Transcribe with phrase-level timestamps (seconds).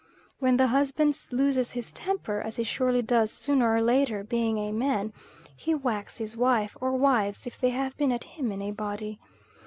[0.39, 4.71] When the husband loses his temper, as he surely does sooner or later, being a
[4.71, 5.13] man,
[5.55, 9.19] he whacks his wife or wives, if they have been at him in a body.